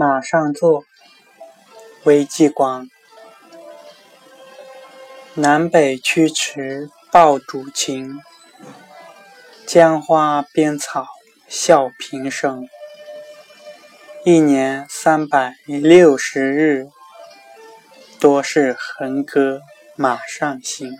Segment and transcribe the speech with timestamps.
[0.00, 0.86] 马上坐，
[2.04, 2.88] 韦继广。
[5.34, 8.18] 南北驱驰报主情，
[9.66, 11.06] 江花边草
[11.48, 12.66] 笑平生。
[14.24, 16.88] 一年三百六十日，
[18.18, 19.60] 多是横戈
[19.96, 20.90] 马上行。